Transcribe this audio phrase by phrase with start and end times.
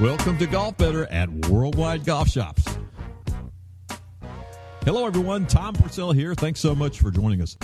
[0.00, 2.64] Welcome to Golf Better at Worldwide Golf Shops.
[4.86, 5.46] Hello, everyone.
[5.46, 6.34] Tom Purcell here.
[6.34, 7.58] Thanks so much for joining us.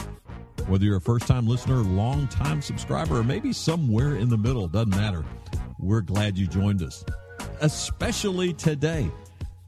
[0.67, 4.69] Whether you're a first time listener, long time subscriber, or maybe somewhere in the middle,
[4.69, 5.25] doesn't matter.
[5.79, 7.07] We're glad you joined us,
[7.63, 9.11] especially today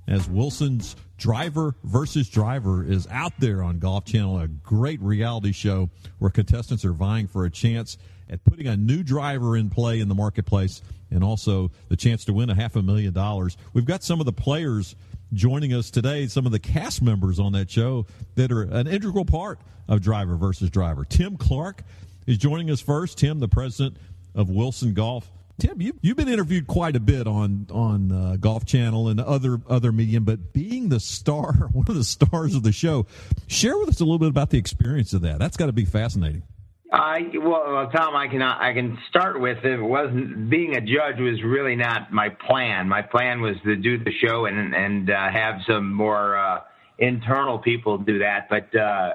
[0.07, 5.89] as Wilson's Driver versus Driver is out there on Golf Channel, a great reality show
[6.19, 7.97] where contestants are vying for a chance
[8.31, 12.33] at putting a new driver in play in the marketplace and also the chance to
[12.33, 13.57] win a half a million dollars.
[13.73, 14.95] We've got some of the players
[15.33, 19.25] joining us today, some of the cast members on that show that are an integral
[19.25, 21.05] part of Driver versus Driver.
[21.05, 21.83] Tim Clark
[22.27, 23.19] is joining us first.
[23.19, 23.97] Tim, the president
[24.35, 25.31] of Wilson Golf.
[25.59, 29.61] Tim, you, you've been interviewed quite a bit on on uh, Golf Channel and other
[29.69, 33.07] other medium, but being the star, one of the stars of the show,
[33.49, 35.41] share with us a little bit about the experience of that.
[35.41, 36.43] That's got to be fascinating.
[36.91, 41.43] I well, Tom, I can I can start with it wasn't being a judge was
[41.43, 42.89] really not my plan.
[42.89, 46.61] My plan was to do the show and and uh, have some more uh,
[46.99, 48.49] internal people do that.
[48.49, 49.15] But uh,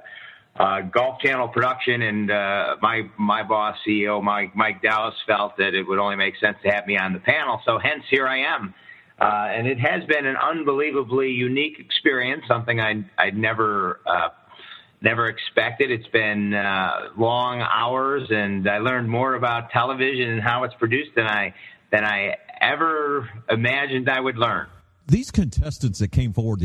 [0.55, 5.73] uh, Golf Channel production and uh, my my boss CEO Mike Mike Dallas felt that
[5.73, 7.59] it would only make sense to have me on the panel.
[7.65, 8.75] So hence here I am.
[9.19, 14.29] Uh, and it has been an unbelievably unique experience, something I I'd never uh,
[15.03, 15.91] never expected.
[15.91, 21.11] It's been uh, long hours, and I learned more about television and how it's produced
[21.15, 21.53] than I
[21.91, 24.67] than I ever imagined I would learn.
[25.05, 26.61] These contestants that came forward,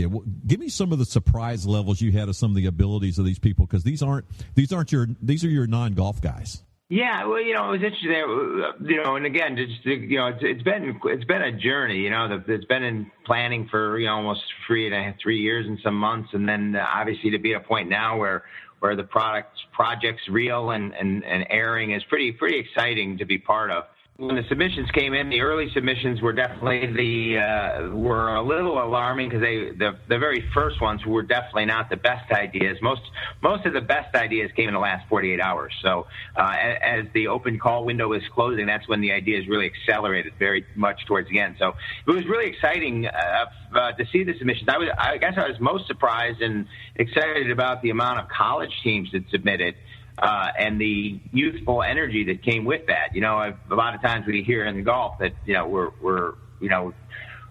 [0.46, 3.24] give me some of the surprise levels you had of some of the abilities of
[3.24, 6.62] these people, because these aren't these aren't your these are your non golf guys.
[6.90, 8.88] Yeah, well, you know, it was interesting.
[8.88, 11.98] You know, and again, just you know, it's, it's been it's been a journey.
[11.98, 15.78] You know, it's been in planning for you know almost three and three years and
[15.84, 18.44] some months, and then uh, obviously to be at a point now where
[18.80, 23.36] where the product project's real and, and and airing is pretty pretty exciting to be
[23.36, 23.84] part of
[24.18, 28.82] when the submissions came in, the early submissions were definitely the uh, were a little
[28.82, 32.76] alarming because they the the very first ones were definitely not the best ideas.
[32.82, 33.02] Most
[33.44, 35.72] most of the best ideas came in the last 48 hours.
[35.82, 40.32] So uh, as the open call window is closing, that's when the ideas really accelerated
[40.36, 41.54] very much towards the end.
[41.60, 41.74] So
[42.04, 44.68] it was really exciting uh, uh, to see the submissions.
[44.68, 48.72] I was I guess I was most surprised and excited about the amount of college
[48.82, 49.76] teams that submitted
[50.20, 53.14] uh, and the youthful energy that came with that.
[53.14, 55.90] You know, a lot of times we hear in the golf that you know we're
[56.00, 56.94] we're you know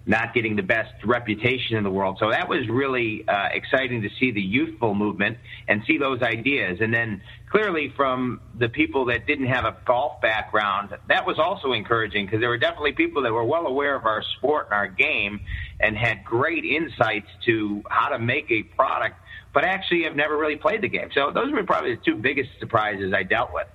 [0.07, 2.17] not getting the best reputation in the world.
[2.19, 6.79] So that was really uh, exciting to see the youthful movement and see those ideas.
[6.79, 11.73] And then clearly from the people that didn't have a golf background, that was also
[11.73, 14.87] encouraging because there were definitely people that were well aware of our sport and our
[14.87, 15.41] game
[15.81, 19.17] and had great insights to how to make a product
[19.53, 21.09] but actually have never really played the game.
[21.13, 23.67] So those were probably the two biggest surprises I dealt with.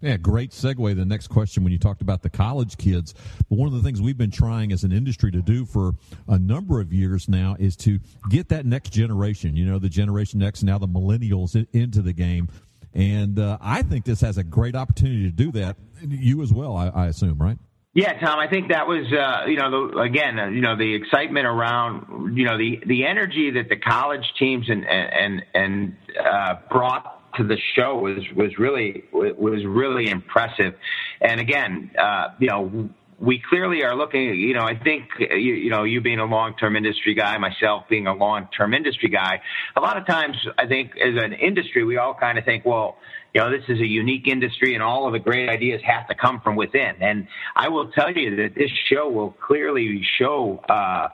[0.00, 0.94] Yeah, great segue.
[0.94, 3.14] The next question when you talked about the college kids.
[3.48, 5.92] But one of the things we've been trying as an industry to do for
[6.28, 7.98] a number of years now is to
[8.28, 12.48] get that next generation, you know, the Generation X, now the millennials into the game.
[12.92, 15.76] And uh, I think this has a great opportunity to do that.
[16.02, 17.58] You as well, I, I assume, right?
[17.96, 20.94] Yeah, Tom, I think that was, uh, you know, the, again, uh, you know, the
[20.94, 26.56] excitement around, you know, the, the energy that the college teams and, and, and, uh,
[26.70, 30.74] brought to the show was, was really, was really impressive.
[31.22, 35.70] And again, uh, you know, we clearly are looking, you know, I think, you, you
[35.70, 39.40] know, you being a long-term industry guy, myself being a long-term industry guy,
[39.74, 42.98] a lot of times I think as an industry, we all kind of think, well,
[43.34, 46.14] you know, this is a unique industry and all of the great ideas have to
[46.14, 46.96] come from within.
[47.00, 51.08] And I will tell you that this show will clearly show, uh,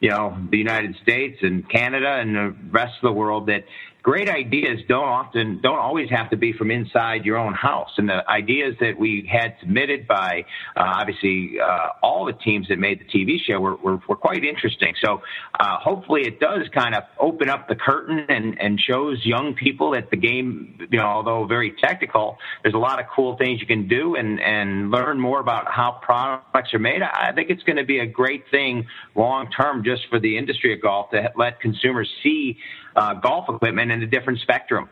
[0.00, 3.64] you know, the United States and Canada and the rest of the world that
[4.02, 7.90] great ideas don't often don't always have to be from inside your own house.
[7.96, 10.44] And the ideas that we had submitted by
[10.76, 14.44] uh, obviously uh, all the teams that made the tv show were, were, were quite
[14.44, 14.94] interesting.
[15.02, 15.22] So
[15.58, 19.92] uh, hopefully it does kind of open up the curtain and, and shows young people
[19.92, 23.66] that the game you know although very technical there's a lot of cool things you
[23.66, 27.02] can do and and learn more about how products are made.
[27.02, 30.74] I think it's going to be a great thing long term just for the industry
[30.74, 32.58] of golf to let consumers see
[32.96, 34.88] uh, golf equipment in a different spectrum.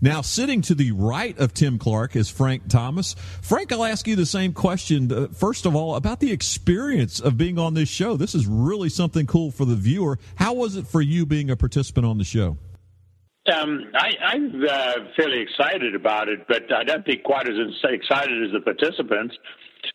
[0.00, 3.14] Now, sitting to the right of Tim Clark is Frank Thomas.
[3.40, 5.12] Frank, I'll ask you the same question.
[5.12, 8.16] Uh, first of all, about the experience of being on this show.
[8.16, 10.18] This is really something cool for the viewer.
[10.34, 12.58] How was it for you being a participant on the show?
[13.54, 17.54] Um, I, am uh, fairly excited about it, but I don't think quite as
[17.84, 19.36] excited as the participants.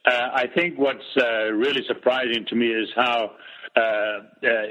[0.06, 3.32] Uh, I think what's uh, really surprising to me is how
[3.76, 4.20] uh, uh,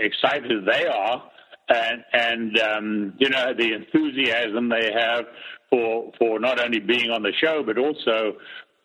[0.00, 1.22] excited they are
[1.68, 5.24] and and um, you know the enthusiasm they have
[5.70, 8.36] for for not only being on the show but also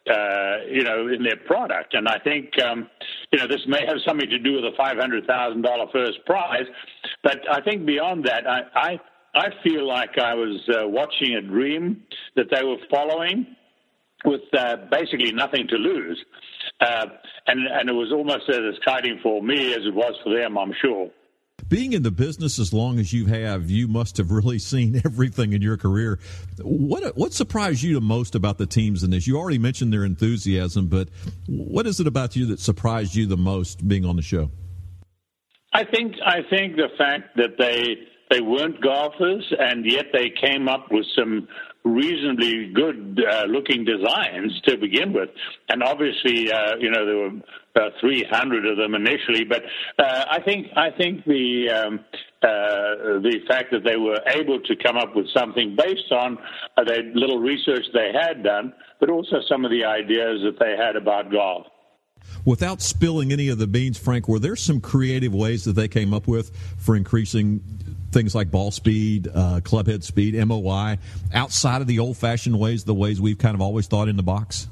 [0.10, 1.94] uh, you know, in their product.
[1.94, 2.90] And I think, um,
[3.32, 6.66] you know, this may have something to do with the $500,000 first prize.
[7.24, 9.00] But I think beyond that, I, I,
[9.36, 12.02] I feel like I was uh, watching a dream
[12.36, 13.46] that they were following
[14.26, 16.20] with uh, basically nothing to lose.
[16.80, 17.06] Uh,
[17.46, 20.74] and, and it was almost as exciting for me as it was for them, I'm
[20.82, 21.12] sure
[21.72, 25.54] being in the business as long as you have, you must have really seen everything
[25.54, 26.20] in your career.
[26.62, 29.26] What what surprised you the most about the teams in this?
[29.26, 31.08] You already mentioned their enthusiasm, but
[31.48, 34.52] what is it about you that surprised you the most being on the show?
[35.74, 37.96] I think I think the fact that they
[38.30, 41.48] they weren't golfers and yet they came up with some
[41.84, 45.30] reasonably good uh, looking designs to begin with.
[45.70, 47.32] And obviously, uh, you know, there were
[47.76, 49.64] uh, 300 of them initially, but
[49.98, 52.00] uh, I think I think the um,
[52.44, 56.38] uh, the fact that they were able to come up with something based on
[56.78, 60.76] uh, the little research they had done, but also some of the ideas that they
[60.76, 61.68] had about golf.
[62.46, 66.14] Without spilling any of the beans, Frank, were there some creative ways that they came
[66.14, 67.62] up with for increasing
[68.12, 70.98] things like ball speed, uh, clubhead speed, MOI,
[71.34, 74.24] outside of the old fashioned ways, the ways we've kind of always thought in the
[74.24, 74.68] box?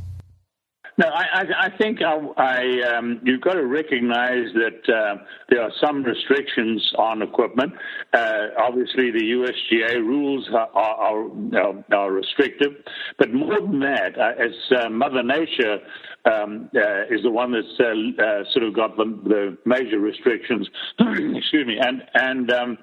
[0.99, 5.71] No, I, I think I, I um, you've got to recognize that uh, there are
[5.81, 7.71] some restrictions on equipment.
[8.13, 12.73] Uh, obviously, the USGA rules are, are, are, restrictive,
[13.17, 15.77] but more than that, uh, as uh, Mother Nature
[16.25, 20.67] um, uh, is the one that's uh, sort of got the, the major restrictions.
[20.99, 22.77] excuse me, and and um,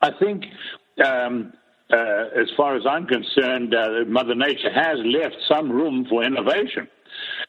[0.00, 0.44] I think.
[1.04, 1.52] Um,
[1.90, 3.74] as far as I'm concerned,
[4.08, 6.86] Mother Nature has left some room for innovation.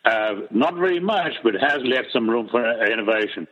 [0.05, 3.47] Uh, not very much, but has left some room for innovation.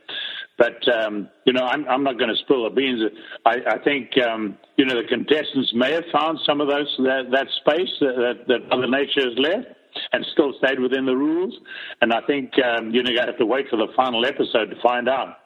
[0.58, 3.00] But um, you know, I'm, I'm not going to spill the beans.
[3.46, 7.30] I, I think um, you know the contestants may have found some of those that,
[7.30, 9.68] that space that, that Mother Nature has left
[10.12, 11.54] and still stayed within the rules.
[12.00, 14.76] And I think um, you know you have to wait for the final episode to
[14.82, 15.36] find out.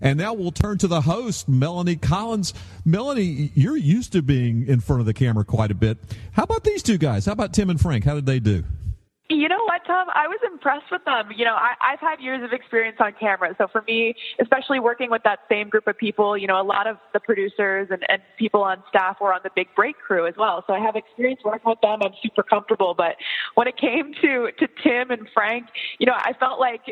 [0.00, 2.54] And now we'll turn to the host, Melanie Collins.
[2.86, 5.98] Melanie, you're used to being in front of the camera quite a bit.
[6.32, 7.26] How about these two guys?
[7.26, 8.04] How about Tim and Frank?
[8.04, 8.64] How did they do?
[9.30, 10.08] You know what, Tom?
[10.12, 11.30] I was impressed with them.
[11.36, 13.54] You know, I, I've had years of experience on camera.
[13.58, 16.88] So for me, especially working with that same group of people, you know, a lot
[16.88, 20.34] of the producers and, and people on staff were on the big break crew as
[20.36, 20.64] well.
[20.66, 22.00] So I have experience working with them.
[22.02, 22.92] I'm super comfortable.
[22.92, 23.14] But
[23.54, 25.66] when it came to, to Tim and Frank,
[26.00, 26.82] you know, I felt like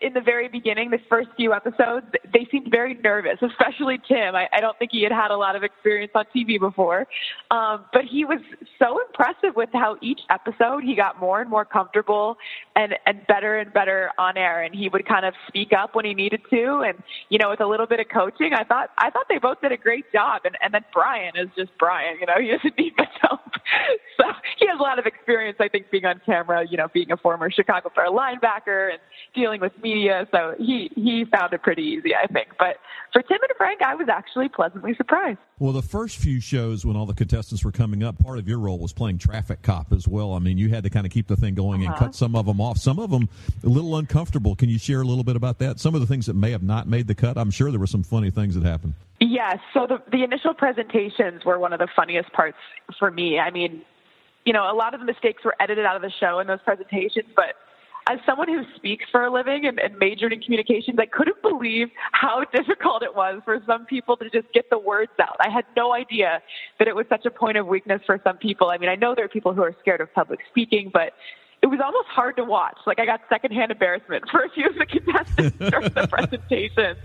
[0.00, 4.34] in the very beginning, the first few episodes, they seemed very nervous, especially Tim.
[4.34, 7.06] I, I don't think he had had a lot of experience on TV before.
[7.50, 8.40] Um, but he was
[8.78, 12.36] so impressive with how each episode he got more and more comfortable comfortable
[12.76, 16.04] and and better and better on air and he would kind of speak up when
[16.04, 16.82] he needed to.
[16.86, 19.60] And you know with a little bit of coaching I thought I thought they both
[19.60, 20.42] did a great job.
[20.44, 23.40] And and then Brian is just Brian you know he doesn't need much help.
[24.18, 24.24] So
[24.58, 27.16] he has a lot of experience I think being on camera you know being a
[27.16, 29.00] former Chicago Bear linebacker and
[29.34, 30.26] dealing with media.
[30.30, 32.48] So he he found it pretty easy I think.
[32.58, 32.76] But
[33.12, 35.38] for Tim and Frank I was actually pleasantly surprised.
[35.58, 38.58] Well the first few shows when all the contestants were coming up part of your
[38.58, 40.34] role was playing traffic cop as well.
[40.34, 41.92] I mean you had to kind of keep the thing going uh-huh.
[41.92, 42.78] and cut some of them off.
[42.78, 43.28] Some of them
[43.64, 44.54] a little uncomfortable.
[44.54, 45.80] Can you share a little bit about that?
[45.80, 47.36] Some of the things that may have not made the cut.
[47.36, 48.94] I'm sure there were some funny things that happened.
[49.20, 49.58] Yes.
[49.74, 52.58] So the the initial presentations were one of the funniest parts
[52.98, 53.38] for me.
[53.38, 53.82] I mean,
[54.44, 56.60] you know, a lot of the mistakes were edited out of the show in those
[56.64, 57.54] presentations, but
[58.08, 61.88] as someone who speaks for a living and, and, majored in communications, I couldn't believe
[62.12, 65.36] how difficult it was for some people to just get the words out.
[65.40, 66.42] I had no idea
[66.78, 68.70] that it was such a point of weakness for some people.
[68.70, 71.12] I mean, I know there are people who are scared of public speaking, but
[71.62, 72.76] it was almost hard to watch.
[72.86, 76.96] Like I got secondhand embarrassment for a few of the contestants during the presentation.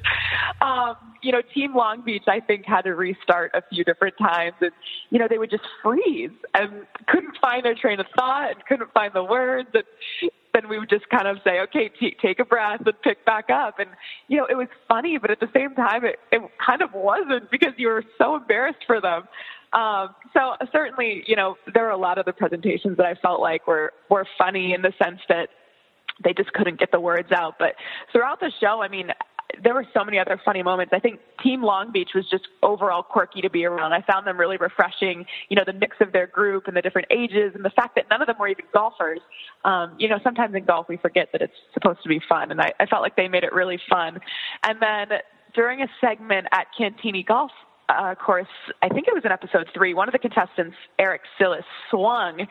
[0.62, 4.56] Um, you know, Team Long Beach, I think, had to restart a few different times,
[4.62, 4.72] and
[5.12, 8.92] you know, they would just freeze and couldn't find their train of thought and couldn't
[8.94, 9.84] find the words, and
[10.54, 13.50] then we would just kind of say, okay, t- take a breath and pick back
[13.50, 13.80] up.
[13.80, 13.90] And,
[14.28, 17.52] you know, it was funny, but at the same time, it, it kind of wasn't
[17.52, 19.24] because you were so embarrassed for them.
[19.74, 23.42] Um, so certainly, you know, there were a lot of the presentations that I felt
[23.42, 25.50] like were, were funny in the sense that
[26.24, 27.56] they just couldn't get the words out.
[27.60, 27.76] But
[28.12, 29.12] throughout the show, I mean,
[29.64, 30.94] there were so many other funny moments.
[30.94, 33.94] I think Team Long Beach was just overall quirky to be around.
[33.94, 35.26] I found them really refreshing.
[35.50, 38.06] You know, the mix of their group and the different ages, and the fact that
[38.10, 39.20] none of them were even golfers.
[39.64, 42.62] Um, you know, sometimes in golf we forget that it's supposed to be fun, and
[42.62, 44.20] I, I felt like they made it really fun.
[44.64, 45.20] And then
[45.54, 47.52] during a segment at Cantigny Golf
[47.90, 48.48] uh, course,
[48.82, 52.46] I think it was in episode three, one of the contestants, Eric Sillis, swung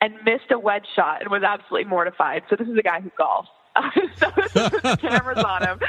[0.00, 2.42] and missed a wedge shot and was absolutely mortified.
[2.50, 3.46] So this is a guy who golfs
[4.16, 5.80] so the cameras on him,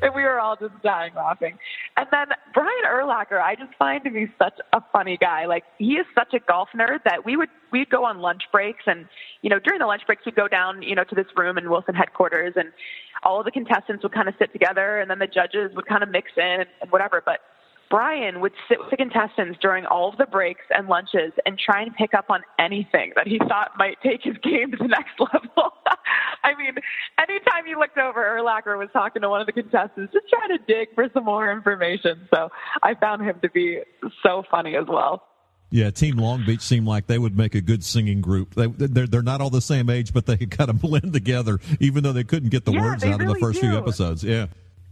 [0.00, 1.58] and we were all just dying laughing.
[1.96, 5.46] And then Brian Urlacher, I just find to be such a funny guy.
[5.46, 8.84] Like he is such a golf nerd that we would we'd go on lunch breaks,
[8.86, 9.06] and
[9.42, 11.68] you know during the lunch breaks we'd go down you know to this room in
[11.68, 12.72] Wilson headquarters, and
[13.24, 16.02] all of the contestants would kind of sit together, and then the judges would kind
[16.02, 17.22] of mix in and whatever.
[17.24, 17.40] But
[17.92, 21.82] Brian would sit with the contestants during all of the breaks and lunches and try
[21.82, 25.12] and pick up on anything that he thought might take his game to the next
[25.20, 25.74] level.
[26.42, 26.72] I mean,
[27.18, 30.64] anytime you looked over, Urlacher was talking to one of the contestants, just trying to
[30.66, 32.26] dig for some more information.
[32.34, 32.48] So
[32.82, 33.80] I found him to be
[34.22, 35.22] so funny as well.
[35.68, 38.54] Yeah, Team Long Beach seemed like they would make a good singing group.
[38.54, 41.60] They, they're, they're not all the same age, but they could kind of blend together,
[41.78, 43.68] even though they couldn't get the yeah, words out really in the first do.
[43.68, 44.24] few episodes.
[44.24, 44.46] Yeah.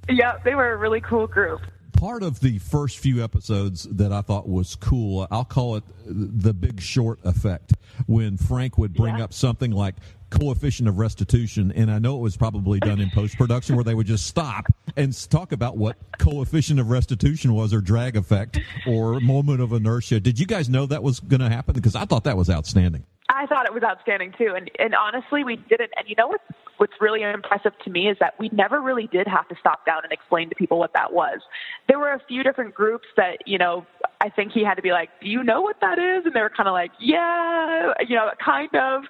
[0.06, 1.60] Yeah, they were a really cool group
[2.00, 6.54] part of the first few episodes that I thought was cool, I'll call it the
[6.54, 7.74] big short effect,
[8.06, 9.24] when Frank would bring yeah.
[9.24, 9.96] up something like
[10.30, 13.94] coefficient of restitution, and I know it was probably done in post production where they
[13.94, 14.64] would just stop
[14.96, 20.20] and talk about what coefficient of restitution was, or drag effect, or moment of inertia.
[20.20, 21.74] Did you guys know that was going to happen?
[21.74, 23.04] Because I thought that was outstanding.
[23.30, 25.92] I thought it was outstanding too, and and honestly, we didn't.
[25.96, 26.44] And you know what's
[26.78, 30.00] what's really impressive to me is that we never really did have to stop down
[30.02, 31.40] and explain to people what that was.
[31.88, 33.86] There were a few different groups that you know
[34.20, 36.40] I think he had to be like, "Do you know what that is?" And they
[36.40, 39.04] were kind of like, "Yeah, you know, kind of."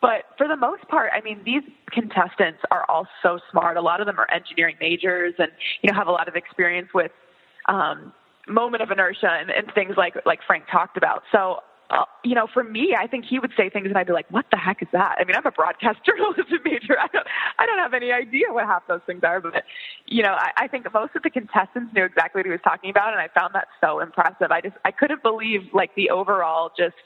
[0.00, 3.76] But for the most part, I mean, these contestants are all so smart.
[3.76, 5.50] A lot of them are engineering majors, and
[5.82, 7.12] you know, have a lot of experience with
[7.68, 8.12] um,
[8.48, 11.22] moment of inertia and, and things like like Frank talked about.
[11.32, 11.60] So
[12.24, 14.46] you know, for me, I think he would say things and I'd be like, what
[14.50, 15.16] the heck is that?
[15.18, 16.98] I mean, I'm a broadcast journalism major.
[16.98, 17.26] I don't,
[17.58, 19.64] I don't have any idea what half those things are, but,
[20.06, 22.90] you know, I, I think most of the contestants knew exactly what he was talking
[22.90, 23.12] about.
[23.12, 24.50] And I found that so impressive.
[24.50, 26.96] I just, I couldn't believe like the overall just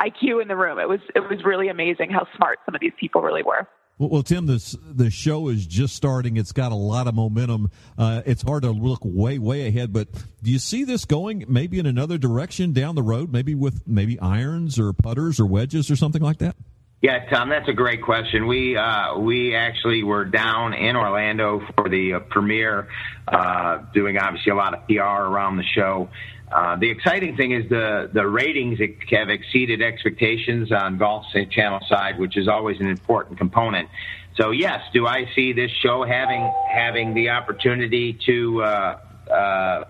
[0.00, 0.78] IQ in the room.
[0.78, 3.66] It was, it was really amazing how smart some of these people really were.
[3.98, 6.36] Well, Tim, this the show is just starting.
[6.36, 7.70] It's got a lot of momentum.
[7.96, 9.92] Uh, it's hard to look way, way ahead.
[9.92, 10.08] But
[10.42, 13.32] do you see this going maybe in another direction down the road?
[13.32, 16.56] Maybe with maybe irons or putters or wedges or something like that.
[17.02, 18.46] Yeah, Tom, that's a great question.
[18.46, 22.88] We uh, we actually were down in Orlando for the uh, premiere,
[23.26, 26.08] uh, doing obviously a lot of PR around the show.
[26.52, 28.78] Uh, the exciting thing is the the ratings
[29.10, 33.88] have exceeded expectations on Golf Channel side, which is always an important component.
[34.36, 38.98] So yes, do I see this show having having the opportunity to uh,
[39.30, 39.84] uh,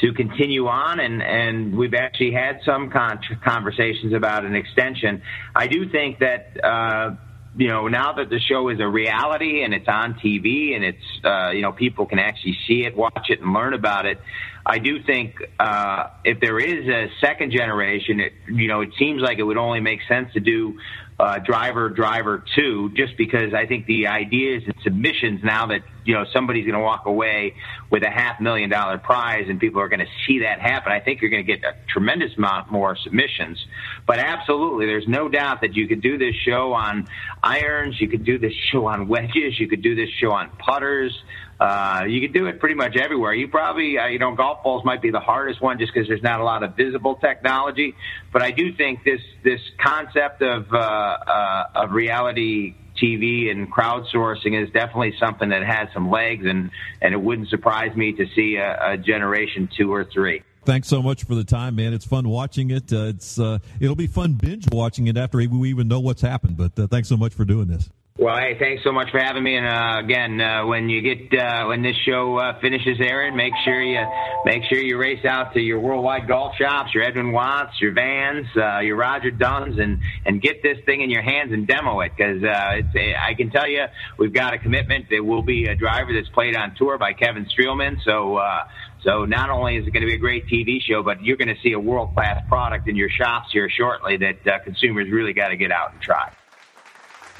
[0.00, 5.22] to continue on, and, and we've actually had some con- conversations about an extension.
[5.54, 7.16] I do think that, uh,
[7.56, 11.24] you know, now that the show is a reality and it's on TV and it's,
[11.24, 14.20] uh, you know, people can actually see it, watch it, and learn about it.
[14.64, 19.20] I do think uh, if there is a second generation, it, you know, it seems
[19.20, 20.78] like it would only make sense to do
[21.20, 26.14] uh, driver driver two, just because I think the ideas and submissions now that you
[26.14, 27.56] know somebody's going to walk away
[27.90, 30.92] with a half million dollar prize and people are going to see that happen.
[30.92, 33.62] I think you're going to get a tremendous amount more submissions.
[34.06, 37.06] But absolutely, there's no doubt that you could do this show on
[37.42, 41.12] irons, you could do this show on wedges, you could do this show on putters.
[41.60, 43.34] Uh, you can do it pretty much everywhere.
[43.34, 46.22] You probably, uh, you know, golf balls might be the hardest one just because there's
[46.22, 47.94] not a lot of visible technology.
[48.32, 54.60] But I do think this this concept of uh, uh, of reality TV and crowdsourcing
[54.60, 56.70] is definitely something that has some legs, and
[57.02, 60.42] and it wouldn't surprise me to see a, a generation two or three.
[60.64, 61.92] Thanks so much for the time, man.
[61.92, 62.90] It's fun watching it.
[62.90, 66.56] Uh, it's uh, it'll be fun binge watching it after we even know what's happened.
[66.56, 67.90] But uh, thanks so much for doing this.
[68.20, 69.56] Well, hey, thanks so much for having me.
[69.56, 73.54] And uh, again, uh, when you get uh, when this show uh, finishes airing, make
[73.64, 74.04] sure you
[74.44, 78.46] make sure you race out to your worldwide golf shops, your Edwin Watts, your Vans,
[78.54, 82.12] uh, your Roger Dunns, and and get this thing in your hands and demo it
[82.14, 83.86] because uh, it's, I can tell you
[84.18, 85.06] we've got a commitment.
[85.08, 88.04] There will be a driver that's played on tour by Kevin Streelman.
[88.04, 88.36] So.
[88.36, 88.64] Uh,
[89.02, 91.48] so not only is it going to be a great TV show, but you're going
[91.48, 95.32] to see a world class product in your shops here shortly that uh, consumers really
[95.32, 96.30] got to get out and try.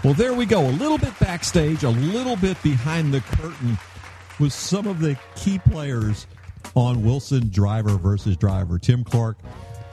[0.02, 0.66] Well, there we go.
[0.66, 3.78] A little bit backstage, a little bit behind the curtain
[4.38, 6.26] with some of the key players
[6.74, 8.78] on Wilson Driver versus Driver.
[8.78, 9.36] Tim Clark,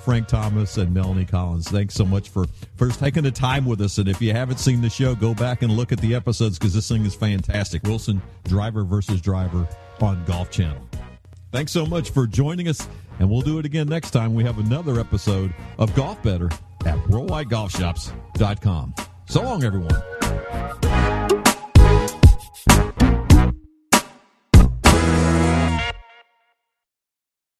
[0.06, 1.68] Frank Thomas, and Melanie Collins.
[1.70, 2.46] Thanks so much for
[2.78, 3.98] first taking the time with us.
[3.98, 6.74] And if you haven't seen the show, go back and look at the episodes because
[6.74, 7.84] this thing is fantastic.
[7.84, 9.68] Wilson Driver versus Driver
[10.00, 10.82] on Golf Channel.
[11.52, 12.88] Thanks so much for joining us,
[13.20, 14.34] and we'll do it again next time.
[14.34, 16.50] We have another episode of Golf Better
[16.86, 18.94] at WorldwideGolfShops.com.
[19.30, 20.02] So long, everyone.